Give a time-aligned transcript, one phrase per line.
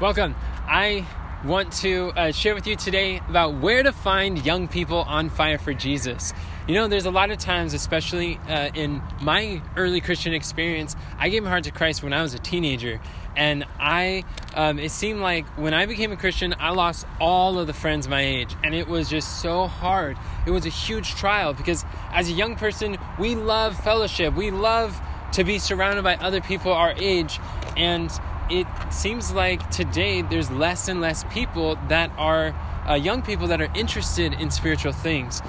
[0.00, 0.36] Welcome.
[0.68, 1.04] I
[1.44, 5.58] want to uh, share with you today about where to find young people on fire
[5.58, 6.32] for Jesus.
[6.68, 11.30] You know, there's a lot of times, especially uh, in my early Christian experience, I
[11.30, 13.00] gave my heart to Christ when I was a teenager.
[13.36, 14.22] And I,
[14.54, 18.06] um, it seemed like when I became a Christian, I lost all of the friends
[18.06, 18.54] my age.
[18.62, 20.16] And it was just so hard.
[20.46, 24.36] It was a huge trial because as a young person, we love fellowship.
[24.36, 24.96] We love
[25.32, 27.40] to be surrounded by other people our age.
[27.76, 28.12] And
[28.50, 32.54] it seems like today there's less and less people that are
[32.88, 35.42] uh, young people that are interested in spiritual things.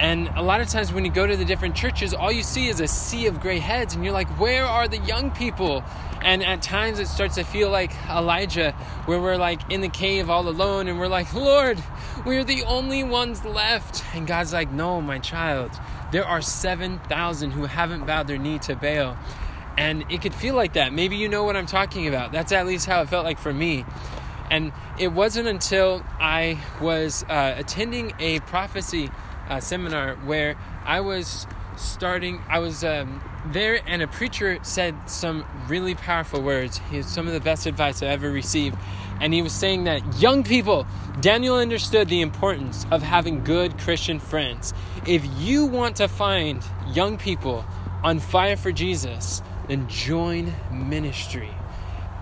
[0.00, 2.66] And a lot of times when you go to the different churches, all you see
[2.66, 5.84] is a sea of gray heads, and you're like, where are the young people?
[6.22, 8.72] And at times it starts to feel like Elijah,
[9.06, 11.82] where we're like in the cave all alone, and we're like, Lord,
[12.26, 14.04] we're the only ones left.
[14.14, 15.70] And God's like, no, my child,
[16.10, 19.16] there are 7,000 who haven't bowed their knee to Baal.
[19.78, 20.92] And it could feel like that.
[20.92, 22.32] Maybe you know what I'm talking about.
[22.32, 23.84] That's at least how it felt like for me.
[24.50, 29.10] And it wasn't until I was uh, attending a prophecy
[29.48, 31.46] uh, seminar where I was
[31.76, 36.80] starting, I was um, there, and a preacher said some really powerful words.
[36.90, 38.76] He was some of the best advice I ever received.
[39.20, 40.86] And he was saying that young people,
[41.20, 44.74] Daniel understood the importance of having good Christian friends.
[45.06, 47.64] If you want to find young people
[48.02, 51.48] on fire for Jesus, then join ministry.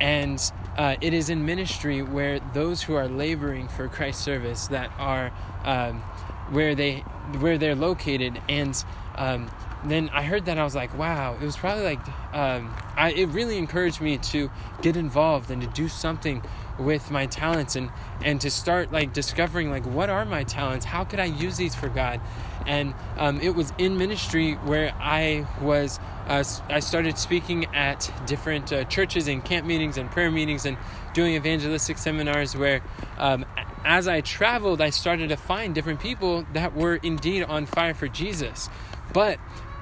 [0.01, 0.41] And
[0.79, 5.33] uh, it is in ministry where those who are laboring for Christ's service that are
[5.65, 6.01] um,
[6.51, 7.01] where they
[7.41, 8.83] where they're located and
[9.17, 9.51] um,
[9.85, 12.01] then I heard that I was like, wow, it was probably like,
[12.35, 14.51] um, I, it really encouraged me to
[14.83, 16.43] get involved and to do something
[16.79, 17.91] with my talents and,
[18.23, 20.85] and to start like discovering like, what are my talents?
[20.85, 22.21] How could I use these for God?
[22.67, 28.73] And um, it was in ministry where I was, uh, I started speaking at different
[28.73, 30.77] uh, churches and camp meetings and prayer meetings and
[31.15, 32.83] doing evangelistic seminars where
[33.17, 33.47] um,
[33.85, 38.09] as I traveled, I started to find different people that were indeed on fire for
[38.09, 38.69] Jesus.
[39.13, 39.39] But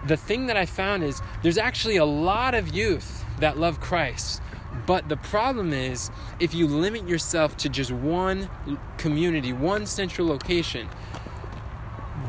[0.06, 4.42] the thing that I found is there's actually a lot of youth that love Christ.
[4.86, 6.10] But the problem is,
[6.41, 8.48] if you limit yourself to just one
[8.97, 10.88] community, one central location,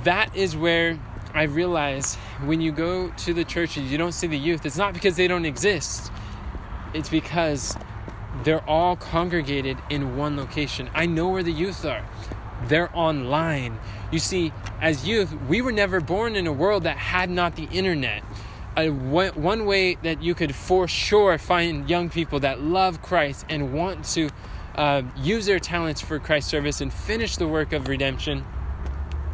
[0.03, 0.99] that is where
[1.33, 2.15] I realize
[2.45, 4.65] when you go to the churches, you don't see the youth.
[4.65, 6.11] It's not because they don't exist,
[6.93, 7.77] it's because
[8.43, 10.89] they're all congregated in one location.
[10.93, 12.05] I know where the youth are
[12.67, 13.79] they're online.
[14.11, 17.65] You see, as youth, we were never born in a world that had not the
[17.65, 18.23] internet.
[18.75, 23.73] Uh, one way that you could for sure find young people that love Christ and
[23.73, 24.29] want to
[24.75, 28.45] uh, use their talents for Christ's service and finish the work of redemption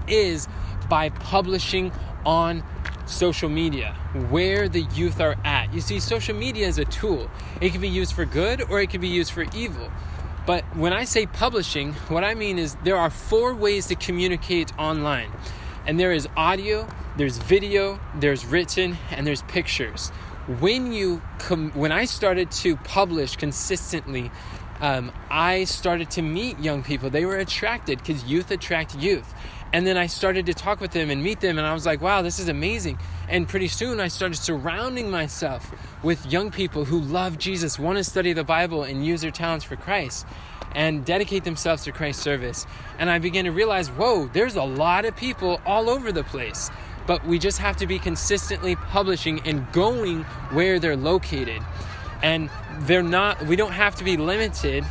[0.07, 0.47] is
[0.89, 1.91] by publishing
[2.25, 2.63] on
[3.05, 3.93] social media
[4.29, 5.73] where the youth are at.
[5.73, 7.29] You see, social media is a tool,
[7.61, 9.91] it can be used for good or it can be used for evil.
[10.45, 14.77] But when I say publishing, what I mean is there are four ways to communicate
[14.77, 15.31] online.
[15.87, 20.09] And there is audio, there's video, there's written, and there's pictures.
[20.59, 24.31] When you com- when I started to publish consistently,
[24.81, 27.09] um, I started to meet young people.
[27.09, 29.33] They were attracted because youth attract youth.
[29.73, 32.01] And then I started to talk with them and meet them, and I was like,
[32.01, 32.97] wow, this is amazing.
[33.27, 38.03] And pretty soon I started surrounding myself with young people who love Jesus, want to
[38.03, 40.25] study the Bible and use their talents for Christ
[40.75, 42.67] and dedicate themselves to Christ's service.
[42.99, 46.69] And I began to realize, whoa, there's a lot of people all over the place.
[47.07, 51.61] But we just have to be consistently publishing and going where they're located.
[52.23, 52.49] And
[52.79, 54.83] they're not, we don't have to be limited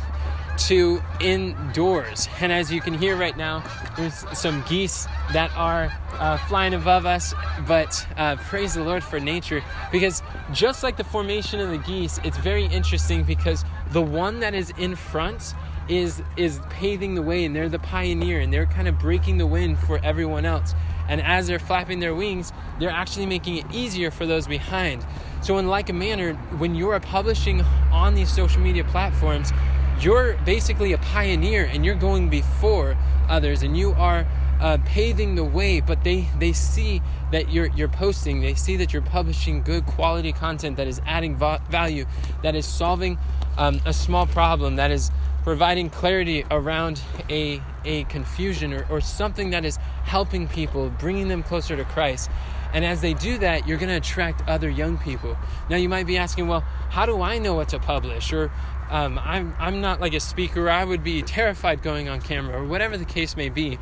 [0.57, 2.27] to indoors.
[2.39, 3.63] And as you can hear right now,
[3.97, 7.33] there's some geese that are uh, flying above us.
[7.67, 10.21] But uh, praise the Lord for nature because
[10.51, 14.71] just like the formation of the geese, it's very interesting because the one that is
[14.77, 15.53] in front
[15.87, 19.45] is is paving the way and they're the pioneer and they're kind of breaking the
[19.45, 20.73] wind for everyone else
[21.07, 25.05] and as they're flapping their wings they're actually making it easier for those behind
[25.41, 27.61] so in like a manner when you're publishing
[27.91, 29.51] on these social media platforms
[29.99, 32.97] you're basically a pioneer and you're going before
[33.29, 34.25] others and you are
[34.59, 37.01] uh, paving the way but they they see
[37.31, 41.35] that you're you're posting they see that you're publishing good quality content that is adding
[41.35, 42.05] va- value
[42.41, 43.17] that is solving
[43.57, 45.11] um, a small problem that is
[45.43, 51.43] providing clarity around a a confusion or, or something that is helping people bringing them
[51.43, 52.29] closer to christ
[52.75, 55.37] and as they do that, you're going to attract other young people.
[55.69, 56.59] Now, you might be asking, well,
[56.89, 58.33] how do I know what to publish?
[58.33, 58.51] Or
[58.89, 62.65] um, I'm, I'm not like a speaker, I would be terrified going on camera, or
[62.65, 63.79] whatever the case may be.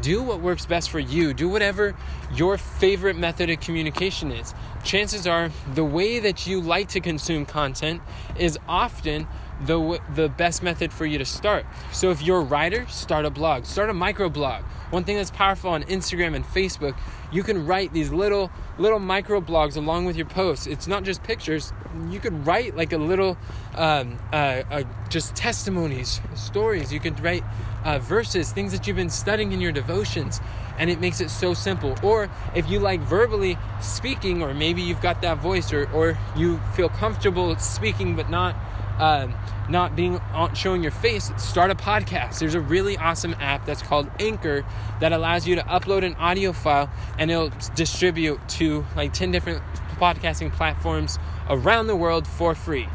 [0.00, 1.34] Do what works best for you.
[1.34, 1.94] Do whatever
[2.32, 4.54] your favorite method of communication is.
[4.82, 8.00] Chances are the way that you like to consume content
[8.38, 9.26] is often
[9.66, 11.66] the the best method for you to start.
[11.92, 14.62] So if you're a writer, start a blog, start a micro blog.
[14.90, 16.98] One thing that's powerful on Instagram and Facebook,
[17.30, 20.66] you can write these little little micro blogs along with your posts.
[20.66, 21.72] It's not just pictures.
[22.08, 23.36] You could write like a little
[23.76, 26.92] um, uh, uh, just testimonies, stories.
[26.92, 27.44] You could write
[27.84, 30.40] uh, verses, things that you've been studying in your devotions,
[30.78, 31.94] and it makes it so simple.
[32.02, 36.58] Or if you like verbally speaking, or maybe you've got that voice, or or you
[36.74, 38.56] feel comfortable speaking but not
[39.00, 39.34] um,
[39.68, 42.38] not being on, showing your face, start a podcast.
[42.38, 44.64] There's a really awesome app that's called Anchor
[45.00, 49.62] that allows you to upload an audio file and it'll distribute to like 10 different
[49.96, 51.18] podcasting platforms
[51.48, 52.88] around the world for free.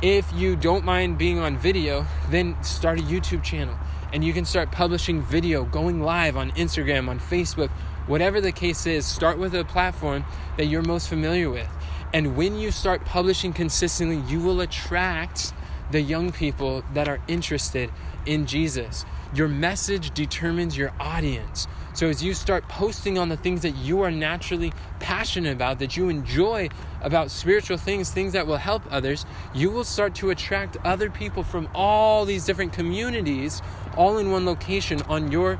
[0.00, 3.76] If you don't mind being on video, then start a YouTube channel
[4.12, 7.70] and you can start publishing video, going live on Instagram, on Facebook,
[8.06, 9.06] whatever the case is.
[9.06, 10.24] Start with a platform
[10.56, 11.68] that you're most familiar with.
[12.12, 15.52] And when you start publishing consistently, you will attract
[15.90, 17.90] the young people that are interested
[18.26, 19.04] in Jesus.
[19.34, 21.66] Your message determines your audience.
[21.94, 25.96] So as you start posting on the things that you are naturally passionate about, that
[25.96, 26.68] you enjoy
[27.02, 31.42] about spiritual things, things that will help others, you will start to attract other people
[31.42, 33.60] from all these different communities
[33.96, 35.58] all in one location on your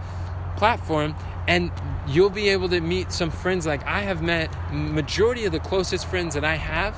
[0.56, 1.14] platform
[1.48, 1.70] and
[2.06, 6.06] you'll be able to meet some friends like I have met majority of the closest
[6.06, 6.96] friends that I have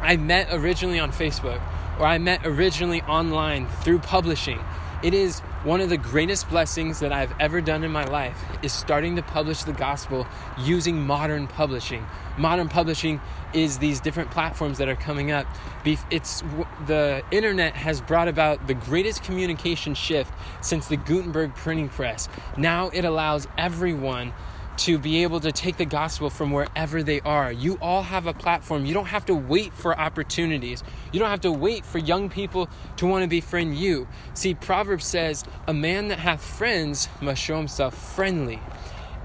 [0.00, 1.60] I met originally on Facebook
[1.98, 4.60] or I met originally online through publishing
[5.02, 8.72] it is one of the greatest blessings that I've ever done in my life is
[8.72, 10.26] starting to publish the gospel
[10.58, 12.06] using modern publishing.
[12.38, 13.20] Modern publishing
[13.52, 15.46] is these different platforms that are coming up.
[15.84, 16.42] It's
[16.86, 22.28] the internet has brought about the greatest communication shift since the Gutenberg printing press.
[22.56, 24.32] Now it allows everyone
[24.78, 27.50] to be able to take the gospel from wherever they are.
[27.50, 28.84] You all have a platform.
[28.84, 30.84] You don't have to wait for opportunities.
[31.12, 34.06] You don't have to wait for young people to want to befriend you.
[34.34, 38.60] See, Proverbs says, A man that hath friends must show himself friendly.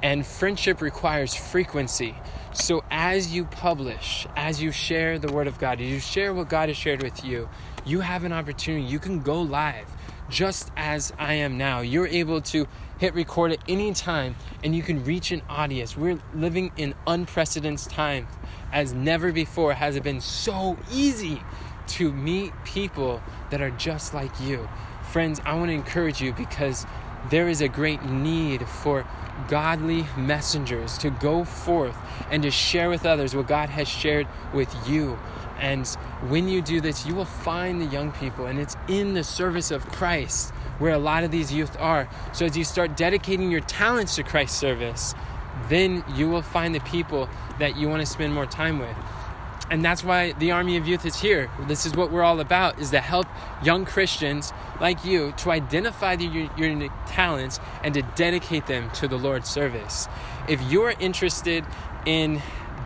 [0.01, 2.15] And friendship requires frequency.
[2.53, 6.49] So as you publish, as you share the word of God, as you share what
[6.49, 7.47] God has shared with you,
[7.85, 8.83] you have an opportunity.
[8.83, 9.87] You can go live
[10.29, 11.79] just as I am now.
[11.79, 12.67] You're able to
[12.99, 15.95] hit record at any time and you can reach an audience.
[15.95, 18.27] We're living in unprecedented times
[18.73, 21.41] as never before has it been so easy
[21.87, 24.67] to meet people that are just like you.
[25.03, 26.85] Friends, I want to encourage you because
[27.29, 29.05] there is a great need for
[29.47, 31.97] godly messengers to go forth
[32.29, 35.17] and to share with others what God has shared with you.
[35.59, 35.87] And
[36.27, 39.69] when you do this, you will find the young people, and it's in the service
[39.69, 42.09] of Christ where a lot of these youth are.
[42.33, 45.13] So as you start dedicating your talents to Christ's service,
[45.69, 47.29] then you will find the people
[47.59, 48.95] that you want to spend more time with.
[49.71, 51.49] And that's why the Army of Youth is here.
[51.61, 53.25] This is what we're all about is to help
[53.63, 54.51] young Christians
[54.81, 59.49] like you to identify the, your, your talents and to dedicate them to the Lord's
[59.49, 60.09] service.
[60.49, 61.65] If you're interested
[62.05, 62.41] in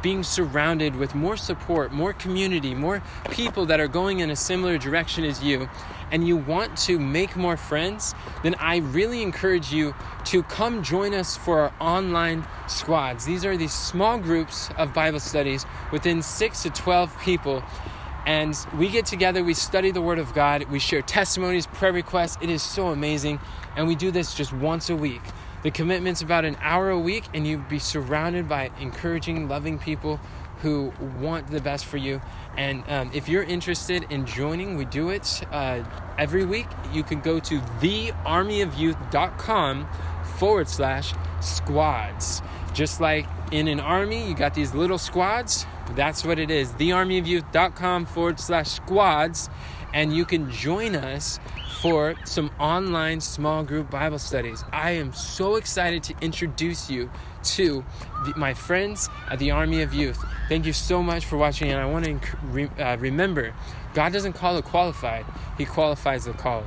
[0.05, 4.77] being surrounded with more support, more community, more people that are going in a similar
[4.77, 5.67] direction as you,
[6.11, 8.13] and you want to make more friends,
[8.43, 13.25] then I really encourage you to come join us for our online squads.
[13.25, 17.63] These are these small groups of Bible studies within six to 12 people.
[18.27, 22.37] And we get together, we study the Word of God, we share testimonies, prayer requests.
[22.43, 23.39] It is so amazing.
[23.75, 25.23] And we do this just once a week.
[25.63, 30.19] The commitment's about an hour a week, and you'd be surrounded by encouraging, loving people
[30.61, 32.21] who want the best for you.
[32.57, 35.83] And um, if you're interested in joining, we do it uh,
[36.17, 36.67] every week.
[36.93, 39.87] You can go to thearmyofyouth.com
[40.37, 42.41] forward slash squads.
[42.73, 45.65] Just like in an army, you got these little squads.
[45.91, 46.71] That's what it is.
[46.73, 49.49] Thearmyofyouth.com forward slash squads.
[49.95, 51.39] And you can join us
[51.79, 54.65] for some online small group Bible studies.
[54.73, 57.09] I am so excited to introduce you
[57.43, 57.85] to
[58.25, 60.21] the, my friends at the Army of Youth.
[60.49, 63.53] Thank you so much for watching, and I want to uh, remember
[63.93, 65.25] God doesn't call the qualified,
[65.57, 66.65] He qualifies the called.